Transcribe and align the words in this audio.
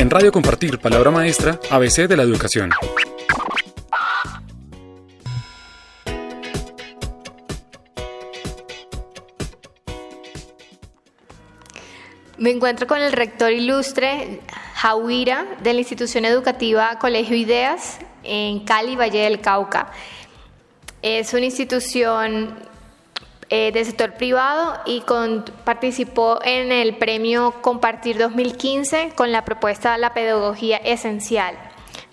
En 0.00 0.08
Radio 0.08 0.32
Compartir, 0.32 0.78
palabra 0.78 1.10
maestra, 1.10 1.60
ABC 1.68 2.08
de 2.08 2.16
la 2.16 2.22
educación. 2.22 2.70
Me 12.38 12.48
encuentro 12.48 12.86
con 12.86 13.02
el 13.02 13.12
rector 13.12 13.52
ilustre 13.52 14.40
Jauira 14.76 15.46
de 15.62 15.74
la 15.74 15.80
institución 15.80 16.24
educativa 16.24 16.98
Colegio 16.98 17.36
Ideas 17.36 17.98
en 18.22 18.60
Cali, 18.60 18.96
Valle 18.96 19.24
del 19.24 19.42
Cauca. 19.42 19.92
Es 21.02 21.34
una 21.34 21.44
institución 21.44 22.69
eh, 23.52 23.72
del 23.72 23.84
sector 23.84 24.14
privado 24.14 24.78
y 24.86 25.02
participó 25.64 26.38
en 26.44 26.70
el 26.70 26.96
premio 26.96 27.60
Compartir 27.62 28.16
2015 28.16 29.12
con 29.16 29.32
la 29.32 29.44
propuesta 29.44 29.98
La 29.98 30.14
Pedagogía 30.14 30.76
Esencial. 30.76 31.56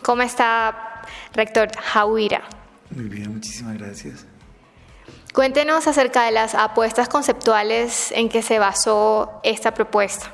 ¿Cómo 0.02 0.24
está, 0.24 1.04
rector 1.34 1.70
Jauira? 1.78 2.42
Muy 2.90 3.06
bien, 3.06 3.34
muchísimas 3.34 3.78
gracias. 3.78 4.26
Cuéntenos 5.32 5.86
acerca 5.86 6.24
de 6.26 6.32
las 6.32 6.56
apuestas 6.56 7.08
conceptuales 7.08 8.12
en 8.14 8.30
que 8.30 8.42
se 8.42 8.58
basó 8.58 9.40
esta 9.44 9.76
propuesta. 9.76 10.34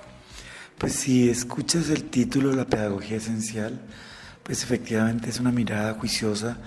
Pues 0.77 0.94
si 0.94 1.30
escuchas 1.30 1.89
el 1.89 2.05
título 2.09 2.53
La 2.53 2.63
Pedagogía 2.63 3.17
Esencial, 3.17 3.81
pues 4.44 4.63
efectivamente 4.63 5.30
es 5.30 5.41
una 5.41 5.52
mirada 5.52 5.95
juiciosa 5.95 6.58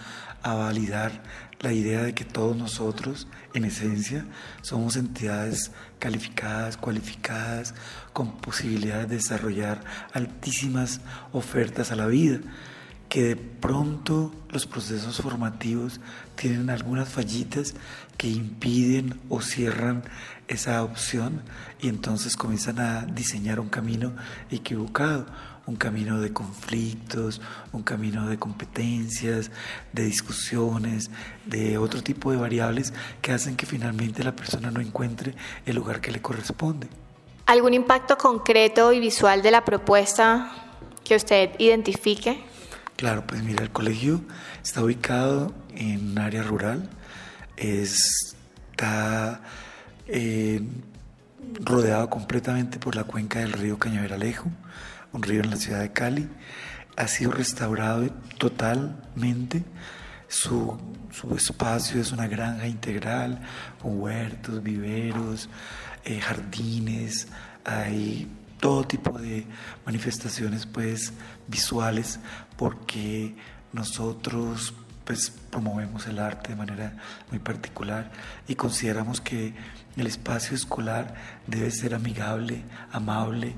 a 0.46 0.54
validar 0.54 1.24
la 1.58 1.72
idea 1.72 2.04
de 2.04 2.14
que 2.14 2.24
todos 2.24 2.56
nosotros, 2.56 3.26
en 3.52 3.64
esencia, 3.64 4.24
somos 4.62 4.94
entidades 4.94 5.72
calificadas, 5.98 6.76
cualificadas, 6.76 7.74
con 8.12 8.36
posibilidades 8.36 9.08
de 9.08 9.16
desarrollar 9.16 9.82
altísimas 10.12 11.00
ofertas 11.32 11.90
a 11.90 11.96
la 11.96 12.06
vida, 12.06 12.38
que 13.08 13.22
de 13.22 13.36
pronto 13.36 14.32
los 14.50 14.66
procesos 14.66 15.20
formativos 15.20 16.00
tienen 16.34 16.70
algunas 16.70 17.08
fallitas 17.08 17.74
que 18.16 18.28
impiden 18.28 19.20
o 19.28 19.40
cierran 19.40 20.02
esa 20.48 20.82
opción 20.82 21.42
y 21.80 21.88
entonces 21.88 22.36
comienzan 22.36 22.78
a 22.78 23.06
diseñar 23.06 23.60
un 23.60 23.68
camino 23.68 24.12
equivocado 24.50 25.26
un 25.66 25.76
camino 25.76 26.20
de 26.20 26.32
conflictos, 26.32 27.40
un 27.72 27.82
camino 27.82 28.28
de 28.28 28.38
competencias, 28.38 29.50
de 29.92 30.04
discusiones, 30.04 31.10
de 31.44 31.76
otro 31.78 32.02
tipo 32.02 32.30
de 32.30 32.36
variables 32.36 32.92
que 33.20 33.32
hacen 33.32 33.56
que 33.56 33.66
finalmente 33.66 34.22
la 34.22 34.34
persona 34.34 34.70
no 34.70 34.80
encuentre 34.80 35.34
el 35.66 35.76
lugar 35.76 36.00
que 36.00 36.12
le 36.12 36.22
corresponde. 36.22 36.88
¿Algún 37.46 37.74
impacto 37.74 38.16
concreto 38.16 38.92
y 38.92 39.00
visual 39.00 39.42
de 39.42 39.50
la 39.50 39.64
propuesta 39.64 40.52
que 41.04 41.16
usted 41.16 41.50
identifique? 41.58 42.44
Claro, 42.96 43.26
pues 43.26 43.42
mira, 43.42 43.62
el 43.62 43.70
colegio 43.70 44.22
está 44.62 44.82
ubicado 44.82 45.54
en 45.74 46.12
un 46.12 46.18
área 46.18 46.42
rural, 46.42 46.88
está 47.56 49.42
eh, 50.06 50.62
rodeado 51.60 52.08
completamente 52.08 52.78
por 52.78 52.96
la 52.96 53.04
cuenca 53.04 53.40
del 53.40 53.52
río 53.52 53.78
Cañaveralejo 53.78 54.50
un 55.16 55.22
río 55.22 55.42
en 55.42 55.50
la 55.50 55.56
ciudad 55.56 55.80
de 55.80 55.92
Cali. 55.92 56.28
Ha 56.96 57.08
sido 57.08 57.32
restaurado 57.32 58.08
totalmente. 58.38 59.64
Su, 60.28 60.78
espacio 61.36 62.00
es 62.00 62.12
una 62.12 62.26
granja 62.26 62.66
integral 62.66 63.40
con 63.80 64.00
huertos, 64.00 64.62
viveros, 64.62 65.48
eh, 66.04 66.20
jardines, 66.20 67.28
hay 67.64 68.28
todo 68.58 68.84
tipo 68.84 69.18
de 69.18 69.46
manifestaciones 69.84 70.66
pues 70.66 71.12
visuales 71.48 72.18
porque 72.56 73.36
nosotros 73.72 74.74
pues 75.04 75.30
promovemos 75.30 76.06
el 76.08 76.18
arte 76.18 76.48
de 76.50 76.56
manera 76.56 76.96
muy 77.30 77.38
particular 77.38 78.10
y 78.48 78.56
consideramos 78.56 79.20
que 79.20 79.54
el 79.96 80.06
espacio 80.06 80.54
escolar 80.54 81.14
debe 81.46 81.70
ser 81.70 81.94
amigable, 81.94 82.64
amable 82.90 83.54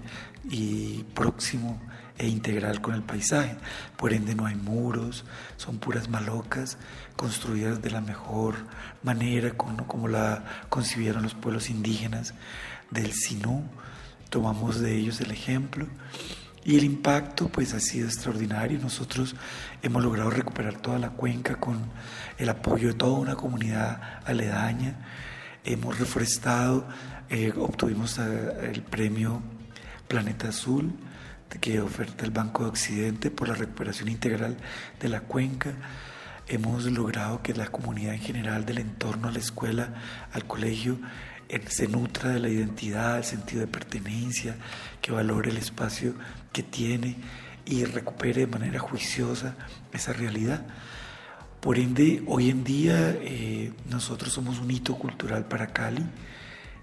y 0.51 1.05
próximo 1.15 1.81
e 2.19 2.29
integral 2.29 2.81
con 2.81 2.95
el 2.95 3.03
paisaje. 3.03 3.57
Por 3.97 4.13
ende 4.13 4.35
no 4.35 4.47
hay 4.47 4.57
muros, 4.57 5.25
son 5.57 5.79
puras 5.79 6.09
malocas 6.09 6.77
construidas 7.17 7.81
de 7.81 7.91
la 7.91 8.01
mejor 8.01 8.55
manera 9.03 9.53
como, 9.57 9.87
como 9.87 10.09
la 10.09 10.45
concibieron 10.69 11.23
los 11.23 11.35
pueblos 11.35 11.71
indígenas 11.71 12.35
del 12.91 13.13
Sinú. 13.13 13.65
Tomamos 14.31 14.81
de 14.81 14.97
ellos 14.97 15.21
el 15.21 15.31
ejemplo 15.31 15.87
y 16.65 16.77
el 16.77 16.85
impacto 16.85 17.49
pues 17.49 17.73
ha 17.75 17.81
sido 17.81 18.07
extraordinario. 18.07 18.79
Nosotros 18.79 19.35
hemos 19.83 20.03
logrado 20.03 20.31
recuperar 20.31 20.81
toda 20.81 20.99
la 20.99 21.11
cuenca 21.11 21.57
con 21.57 21.81
el 22.37 22.49
apoyo 22.49 22.89
de 22.89 22.95
toda 22.95 23.19
una 23.19 23.37
comunidad 23.37 24.21
aledaña. 24.25 24.97
Hemos 25.65 25.99
reforestado, 25.99 26.87
eh, 27.31 27.53
obtuvimos 27.57 28.19
eh, 28.19 28.71
el 28.73 28.83
premio 28.83 29.43
Planeta 30.09 30.49
Azul 30.49 30.93
que 31.61 31.81
oferta 31.81 32.25
el 32.25 32.31
Banco 32.31 32.65
de 32.65 32.71
Occidente 32.71 33.31
por 33.31 33.49
la 33.49 33.55
recuperación 33.55 34.09
integral 34.09 34.59
de 35.01 35.09
la 35.09 35.21
cuenca. 35.21 35.73
Hemos 36.47 36.85
logrado 36.85 37.43
que 37.43 37.55
la 37.55 37.69
comunidad 37.69 38.15
en 38.15 38.21
general 38.21 38.67
del 38.67 38.79
entorno 38.79 39.29
a 39.29 39.33
la 39.33 39.39
escuela, 39.39 39.95
al 40.33 40.45
colegio, 40.45 40.99
se 41.69 41.89
nutra 41.89 42.31
de 42.31 42.41
la 42.41 42.49
identidad, 42.49 43.19
el 43.19 43.25
sentido 43.25 43.61
de 43.61 43.67
pertenencia, 43.67 44.57
que 45.01 45.13
valore 45.13 45.51
el 45.51 45.57
espacio 45.57 46.15
que 46.53 46.63
tiene 46.63 47.17
y 47.65 47.85
recupere 47.85 48.43
de 48.43 48.47
manera 48.47 48.79
juiciosa 48.79 49.55
esa 49.93 50.13
realidad. 50.13 50.67
Por 51.61 51.79
ende, 51.79 52.23
hoy 52.27 52.51
en 52.51 52.65
día 52.65 53.11
eh, 53.21 53.73
nosotros 53.91 54.33
somos 54.33 54.59
un 54.59 54.71
hito 54.71 54.97
cultural 54.97 55.47
para 55.47 55.69
Cali 55.69 56.07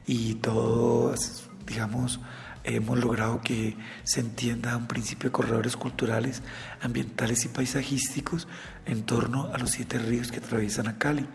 y 0.06 0.36
todos, 0.36 1.50
digamos, 1.66 2.20
hemos 2.64 3.00
logrado 3.00 3.42
que 3.42 3.78
se 4.04 4.20
entienda 4.20 4.76
un 4.76 4.88
principio 4.88 5.30
de 5.30 5.34
corredores 5.34 5.78
culturales, 5.78 6.42
ambientales 6.82 7.46
y 7.46 7.48
paisajísticos 7.48 8.48
en 8.86 9.04
torno 9.04 9.52
a 9.54 9.58
los 9.58 9.72
siete 9.72 9.98
ríos 9.98 10.32
que 10.32 10.40
atraviesan 10.40 10.88
a 10.88 10.98
Cali. 10.98 11.26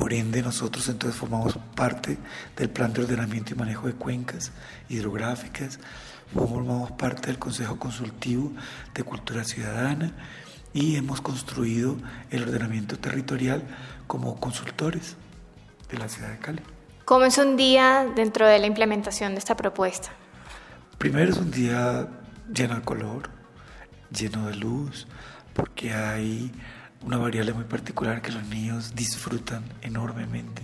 Por 0.00 0.14
ende, 0.14 0.40
nosotros 0.40 0.88
entonces 0.88 1.20
formamos 1.20 1.58
parte 1.76 2.16
del 2.56 2.70
plan 2.70 2.90
de 2.94 3.02
ordenamiento 3.02 3.52
y 3.52 3.56
manejo 3.58 3.86
de 3.86 3.92
cuencas 3.92 4.50
hidrográficas, 4.88 5.78
formamos 6.34 6.92
parte 6.92 7.26
del 7.26 7.38
Consejo 7.38 7.78
Consultivo 7.78 8.50
de 8.94 9.04
Cultura 9.04 9.44
Ciudadana 9.44 10.12
y 10.72 10.96
hemos 10.96 11.20
construido 11.20 11.98
el 12.30 12.44
ordenamiento 12.44 12.98
territorial 12.98 13.62
como 14.06 14.40
consultores 14.40 15.16
de 15.90 15.98
la 15.98 16.08
ciudad 16.08 16.30
de 16.30 16.38
Cali. 16.38 16.62
¿Cómo 17.04 17.26
es 17.26 17.36
un 17.36 17.58
día 17.58 18.06
dentro 18.16 18.46
de 18.46 18.58
la 18.58 18.66
implementación 18.66 19.32
de 19.32 19.38
esta 19.38 19.54
propuesta? 19.54 20.08
Primero 20.96 21.30
es 21.30 21.36
un 21.36 21.50
día 21.50 22.08
lleno 22.50 22.76
de 22.76 22.80
color, 22.80 23.28
lleno 24.10 24.46
de 24.46 24.56
luz, 24.56 25.06
porque 25.52 25.92
hay 25.92 26.50
una 27.02 27.16
variable 27.16 27.52
muy 27.52 27.64
particular 27.64 28.20
que 28.20 28.32
los 28.32 28.44
niños 28.46 28.94
disfrutan 28.94 29.64
enormemente 29.82 30.62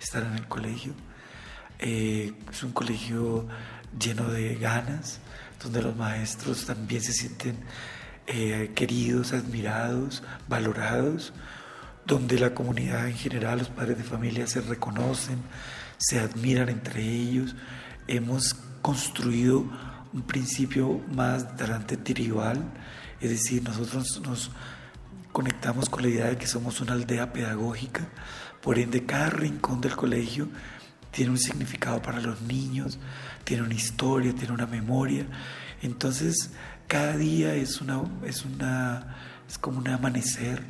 estar 0.00 0.22
en 0.22 0.34
el 0.34 0.46
colegio. 0.48 0.94
Eh, 1.78 2.32
es 2.50 2.62
un 2.62 2.72
colegio 2.72 3.46
lleno 3.98 4.28
de 4.28 4.54
ganas, 4.56 5.20
donde 5.62 5.82
los 5.82 5.96
maestros 5.96 6.64
también 6.66 7.02
se 7.02 7.12
sienten 7.12 7.58
eh, 8.26 8.72
queridos, 8.74 9.32
admirados, 9.32 10.22
valorados, 10.48 11.32
donde 12.06 12.38
la 12.38 12.54
comunidad 12.54 13.08
en 13.08 13.16
general, 13.16 13.58
los 13.58 13.68
padres 13.68 13.98
de 13.98 14.04
familia 14.04 14.46
se 14.46 14.60
reconocen, 14.60 15.38
se 15.98 16.18
admiran 16.20 16.68
entre 16.68 17.02
ellos. 17.02 17.54
Hemos 18.08 18.54
construido 18.82 19.64
un 20.12 20.22
principio 20.22 21.00
más 21.14 21.56
delante 21.56 21.96
tribal, 21.96 22.62
es 23.20 23.30
decir, 23.30 23.62
nosotros 23.62 24.20
nos 24.24 24.50
conectamos 25.34 25.90
con 25.90 26.02
la 26.02 26.08
idea 26.08 26.26
de 26.26 26.38
que 26.38 26.46
somos 26.46 26.80
una 26.80 26.92
aldea 26.92 27.32
pedagógica, 27.32 28.06
por 28.62 28.78
ende 28.78 29.04
cada 29.04 29.30
rincón 29.30 29.80
del 29.80 29.96
colegio 29.96 30.46
tiene 31.10 31.32
un 31.32 31.38
significado 31.38 32.00
para 32.00 32.20
los 32.20 32.40
niños, 32.42 33.00
tiene 33.42 33.64
una 33.64 33.74
historia, 33.74 34.32
tiene 34.32 34.54
una 34.54 34.66
memoria. 34.66 35.26
Entonces, 35.82 36.52
cada 36.86 37.16
día 37.16 37.52
es 37.54 37.80
una 37.80 38.02
es 38.24 38.44
una 38.44 39.16
es 39.48 39.58
como 39.58 39.78
un 39.78 39.88
amanecer 39.88 40.62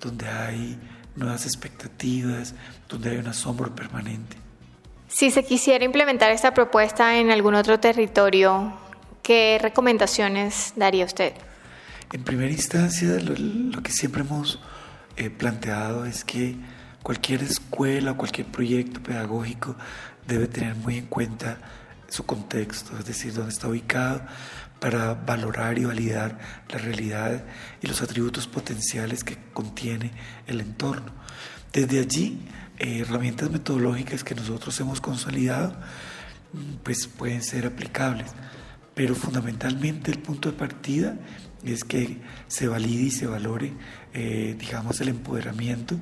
donde 0.00 0.28
hay 0.28 0.78
nuevas 1.16 1.44
expectativas, 1.44 2.54
donde 2.88 3.10
hay 3.10 3.16
un 3.16 3.26
asombro 3.26 3.74
permanente. 3.74 4.36
Si 5.08 5.32
se 5.32 5.44
quisiera 5.44 5.84
implementar 5.84 6.30
esta 6.30 6.54
propuesta 6.54 7.18
en 7.18 7.32
algún 7.32 7.56
otro 7.56 7.80
territorio, 7.80 8.74
¿qué 9.24 9.58
recomendaciones 9.60 10.72
daría 10.76 11.04
usted? 11.04 11.34
En 12.12 12.22
primera 12.22 12.50
instancia, 12.50 13.18
lo, 13.20 13.82
que 13.82 13.90
siempre 13.90 14.22
hemos 14.22 14.60
eh, 15.16 15.30
planteado 15.30 16.04
es 16.04 16.24
que 16.24 16.56
cualquier 17.02 17.42
escuela 17.42 18.12
o 18.12 18.16
cualquier 18.16 18.46
proyecto 18.46 19.02
pedagógico 19.02 19.76
debe 20.26 20.46
tener 20.46 20.74
muy 20.76 20.98
en 20.98 21.06
cuenta 21.06 21.58
su 22.08 22.24
contexto, 22.24 22.96
es 22.98 23.04
decir, 23.04 23.34
dónde 23.34 23.52
está 23.52 23.68
ubicado, 23.68 24.22
para 24.80 25.14
valorar 25.14 25.78
y 25.78 25.84
validar 25.84 26.38
la 26.68 26.78
realidad 26.78 27.44
y 27.80 27.86
los 27.86 28.02
atributos 28.02 28.46
potenciales 28.46 29.24
que 29.24 29.38
contiene 29.52 30.12
el 30.46 30.60
entorno. 30.60 31.12
Desde 31.72 32.00
allí, 32.00 32.40
eh, 32.78 33.00
herramientas 33.00 33.50
metodológicas 33.50 34.22
que 34.24 34.34
nosotros 34.34 34.78
hemos 34.80 35.00
consolidado, 35.00 35.74
mm, 36.52 36.74
pues 36.82 37.06
pueden 37.06 37.42
ser 37.42 37.66
aplicables, 37.66 38.32
pero 38.94 39.14
fundamentalmente 39.14 40.10
el 40.10 40.18
punto 40.18 40.50
de 40.50 40.56
partida 40.56 41.16
es 41.72 41.84
que 41.84 42.18
se 42.46 42.68
valide 42.68 43.04
y 43.04 43.10
se 43.10 43.26
valore, 43.26 43.72
eh, 44.12 44.56
digamos, 44.58 45.00
el 45.00 45.08
empoderamiento 45.08 45.96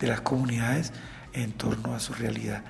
de 0.00 0.06
las 0.08 0.20
comunidades 0.20 0.92
en 1.32 1.52
torno 1.52 1.94
a 1.94 2.00
su 2.00 2.12
realidad. 2.14 2.62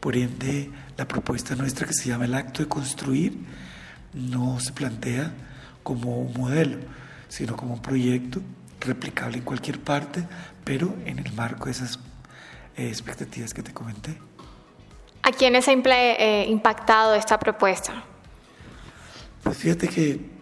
Por 0.00 0.16
ende, 0.16 0.70
la 0.96 1.08
propuesta 1.08 1.56
nuestra 1.56 1.86
que 1.86 1.92
se 1.92 2.08
llama 2.08 2.24
el 2.24 2.34
acto 2.34 2.62
de 2.62 2.68
construir 2.68 3.36
no 4.14 4.60
se 4.60 4.72
plantea 4.72 5.32
como 5.82 6.18
un 6.18 6.32
modelo, 6.34 6.78
sino 7.28 7.56
como 7.56 7.74
un 7.74 7.82
proyecto 7.82 8.40
replicable 8.80 9.38
en 9.38 9.44
cualquier 9.44 9.80
parte, 9.80 10.26
pero 10.64 10.94
en 11.04 11.18
el 11.18 11.32
marco 11.32 11.66
de 11.66 11.72
esas 11.72 11.98
eh, 12.76 12.88
expectativas 12.88 13.52
que 13.52 13.62
te 13.62 13.72
comenté. 13.72 14.16
¿A 15.22 15.32
quiénes 15.32 15.66
ha 15.68 15.72
eh, 15.72 16.46
impactado 16.48 17.14
esta 17.14 17.38
propuesta? 17.38 18.04
Pues 19.42 19.56
fíjate 19.56 19.88
que 19.88 20.37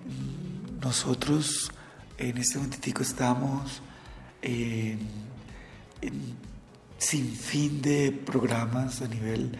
nosotros 0.86 1.72
en 2.16 2.38
este 2.38 2.58
momentico 2.58 3.02
estamos 3.02 3.82
en, 4.40 5.00
sin 6.96 7.32
fin 7.32 7.82
de 7.82 8.12
programas 8.12 9.02
a 9.02 9.08
nivel 9.08 9.58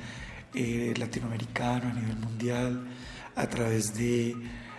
eh, 0.55 0.94
latinoamericano, 0.96 1.90
a 1.90 1.94
nivel 1.94 2.17
mundial, 2.19 2.87
a 3.34 3.46
través 3.49 3.93
de 3.94 4.37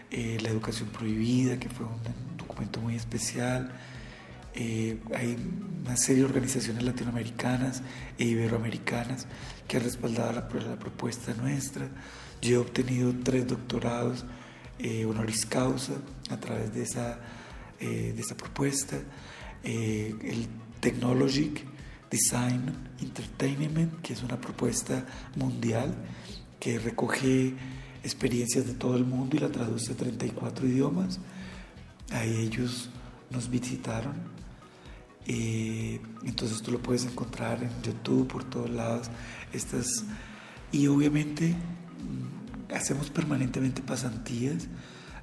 eh, 0.09 0.37
la 0.41 0.47
educación 0.47 0.87
prohibida, 0.87 1.59
que 1.59 1.67
fue 1.67 1.85
un 1.85 2.37
documento 2.37 2.79
muy 2.79 2.95
especial. 2.95 3.69
Eh, 4.55 4.97
hay 5.13 5.35
una 5.83 5.97
serie 5.97 6.21
de 6.21 6.29
organizaciones 6.29 6.81
latinoamericanas 6.81 7.81
e 8.17 8.23
iberoamericanas 8.23 9.27
que 9.67 9.75
han 9.75 9.83
respaldado 9.83 10.31
la, 10.31 10.47
propuesta 10.79 11.33
nuestra. 11.33 11.89
Yo 12.41 12.55
he 12.55 12.57
obtenido 12.57 13.13
tres 13.21 13.45
doctorados 13.45 14.23
honoris 15.07 15.45
causa 15.45 15.93
a 16.29 16.37
través 16.37 16.73
de 16.73 16.83
esa, 16.83 17.19
de 17.79 18.19
esa 18.19 18.35
propuesta. 18.35 18.97
el 19.63 20.47
Technologic 20.79 21.65
Design 22.09 22.73
Entertainment, 22.99 24.01
que 24.01 24.13
es 24.13 24.23
una 24.23 24.39
propuesta 24.39 25.05
mundial 25.35 25.93
que 26.59 26.79
recoge 26.79 27.53
experiencias 28.03 28.65
de 28.65 28.73
todo 28.73 28.95
el 28.95 29.05
mundo 29.05 29.35
y 29.35 29.39
la 29.39 29.49
traduce 29.49 29.91
a 29.91 29.95
34 29.95 30.67
idiomas. 30.67 31.19
Ahí 32.11 32.37
ellos 32.37 32.89
nos 33.29 33.49
visitaron. 33.49 34.15
Eh, 35.25 35.99
entonces 36.23 36.61
tú 36.61 36.71
lo 36.71 36.79
puedes 36.79 37.05
encontrar 37.05 37.61
en 37.61 37.69
YouTube, 37.83 38.27
por 38.27 38.43
todos 38.45 38.69
lados. 38.69 39.09
Estas, 39.51 40.05
y 40.71 40.87
obviamente 40.87 41.55
hacemos 42.77 43.09
permanentemente 43.09 43.81
pasantías. 43.81 44.67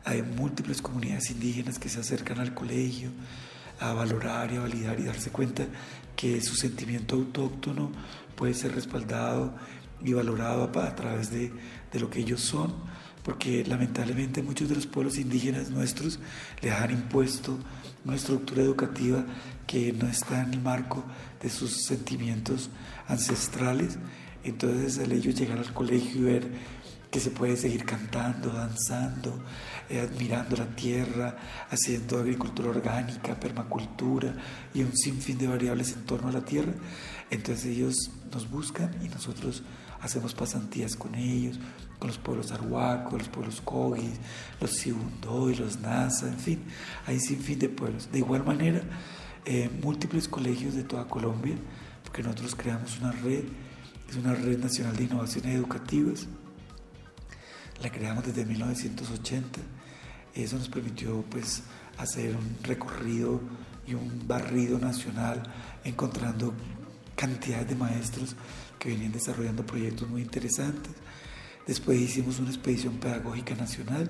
Hay 0.05 0.23
múltiples 0.23 0.83
comunidades 0.83 1.31
indígenas 1.31 1.79
que 1.79 1.89
se 1.89 2.01
acercan 2.01 2.39
al 2.41 2.53
colegio 2.53 3.11
a 3.81 3.93
valorar 3.93 4.53
y 4.53 4.57
a 4.57 4.61
validar 4.61 5.01
y 5.01 5.05
darse 5.05 5.31
cuenta 5.31 5.67
que 6.15 6.41
su 6.41 6.55
sentimiento 6.55 7.17
autóctono 7.17 7.91
puede 8.37 8.55
ser 8.55 8.75
respaldado 8.75 9.55
y 10.05 10.13
valorado 10.13 10.65
a, 10.65 10.95
través 10.95 11.31
de, 11.31 11.53
de, 11.93 12.01
lo 12.01 12.11
que 12.11 12.21
ellos 12.21 12.41
son, 12.41 12.75
porque 13.23 13.65
lamentablemente 13.65 14.43
muchos 14.43 14.69
de 14.69 14.75
los 14.75 14.87
pueblos 14.87 15.17
indígenas 15.17 15.71
nuestros 15.71 16.21
les 16.61 16.73
han 16.73 16.91
impuesto 16.91 17.59
una 18.05 18.17
estructura 18.17 18.63
educativa 18.63 19.25
que 19.67 19.93
no 19.93 20.07
está 20.07 20.43
en 20.43 20.53
el 20.55 20.61
marco 20.61 21.05
de 21.43 21.49
sus 21.49 21.85
sentimientos 21.87 22.69
ancestrales. 23.09 23.99
Entonces, 24.43 24.99
al 24.99 25.11
ellos 25.11 25.35
llegar 25.35 25.59
al 25.59 25.73
colegio 25.73 26.21
y 26.21 26.25
ver 26.25 26.51
que 27.15 27.21
se 27.21 27.31
puede 27.31 27.57
seguir 27.57 27.85
cantando, 27.85 28.49
danzando, 28.49 29.41
eh, 29.89 30.01
admirando 30.01 30.57
la 30.57 30.67
tierra, 30.75 31.37
haciendo 31.71 32.19
agricultura 32.19 32.71
orgánica, 32.71 33.39
permacultura 33.39 34.35
y 34.75 34.83
un 34.83 34.97
sinfín 34.97 35.39
de 35.39 35.47
variables 35.47 35.93
en 35.93 36.07
torno 36.07 36.31
a 36.31 36.33
la 36.33 36.45
tierra. 36.45 36.73
Entonces 37.31 37.67
ellos 37.67 38.11
nos 38.33 38.51
buscan 38.51 38.91
y 39.01 39.09
nosotros 39.11 39.63
hacemos 40.01 40.35
pasantías 40.35 40.97
con 40.97 41.15
ellos, 41.15 41.61
con 42.01 42.09
los 42.09 42.19
pueblos 42.19 42.51
arhuacos, 42.51 43.13
los 43.17 43.29
pueblos 43.29 43.61
cogis, 43.61 44.19
los 44.61 44.73
sibundoy, 44.73 45.55
los 45.55 45.79
nasa, 45.79 46.27
en 46.27 46.41
fin, 46.41 46.65
hay 47.07 47.21
sinfín 47.21 47.61
de 47.61 47.69
pueblos. 47.69 48.11
De 48.11 48.19
igual 48.19 48.45
manera, 48.45 48.83
eh, 49.45 49.71
múltiples 49.85 50.27
colegios 50.27 50.75
de 50.75 50.83
toda 50.83 51.07
Colombia, 51.07 51.55
porque 52.03 52.25
nosotros 52.25 52.57
creamos 52.57 52.99
una 52.99 53.13
red, 53.13 53.45
es 54.11 54.17
una 54.17 54.35
red 54.35 54.59
nacional 54.59 54.97
de 54.97 55.05
innovaciones 55.05 55.55
educativas 55.55 56.27
la 57.83 57.91
creamos 57.91 58.25
desde 58.25 58.45
1980. 58.45 59.61
Eso 60.35 60.59
nos 60.59 60.69
permitió 60.69 61.23
pues 61.31 61.63
hacer 61.99 62.37
un 62.37 62.57
recorrido 62.63 63.41
y 63.87 63.95
un 63.95 64.27
barrido 64.27 64.79
nacional 64.79 65.43
encontrando 65.85 66.55
cantidades 67.15 67.69
de 67.69 67.75
maestros 67.77 68.35
que 68.79 68.89
venían 68.89 69.13
desarrollando 69.13 69.65
proyectos 69.65 70.09
muy 70.09 70.23
interesantes. 70.23 70.93
Después 71.67 72.01
hicimos 72.01 72.39
una 72.41 72.51
expedición 72.51 72.99
pedagógica 72.99 73.55
nacional 73.55 74.09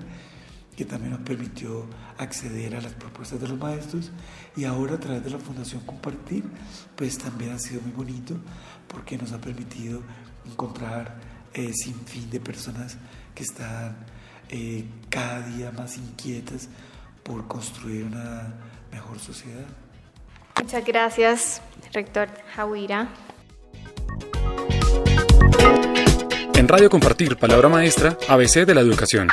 que 0.75 0.83
también 0.83 1.11
nos 1.11 1.21
permitió 1.21 1.85
acceder 2.17 2.75
a 2.75 2.81
las 2.81 2.93
propuestas 2.93 3.39
de 3.39 3.47
los 3.47 3.57
maestros 3.57 4.11
y 4.57 4.65
ahora 4.65 4.95
a 4.95 4.99
través 4.99 5.23
de 5.23 5.29
la 5.29 5.39
Fundación 5.39 5.81
Compartir, 5.85 6.43
pues 6.95 7.17
también 7.17 7.51
ha 7.51 7.59
sido 7.59 7.81
muy 7.81 7.91
bonito 7.91 8.35
porque 8.87 9.17
nos 9.17 9.31
ha 9.31 9.39
permitido 9.39 10.01
encontrar 10.45 11.34
eh, 11.55 11.71
sin 11.73 11.95
fin 12.05 12.29
de 12.29 12.39
personas 12.41 12.97
que 13.33 13.43
están 13.43 13.95
eh, 14.49 14.83
cada 15.09 15.39
día 15.47 15.71
más 15.71 15.97
inquietas 15.97 16.67
por 17.23 17.47
construir 17.47 18.03
una 18.03 18.53
mejor 18.91 19.19
sociedad. 19.19 19.65
Muchas 20.61 20.85
gracias, 20.85 21.61
rector 21.93 22.27
Jawira. 22.55 23.07
En 26.55 26.67
Radio 26.67 26.89
Compartir, 26.89 27.37
palabra 27.37 27.69
maestra, 27.69 28.17
ABC 28.27 28.65
de 28.65 28.75
la 28.75 28.81
educación. 28.81 29.29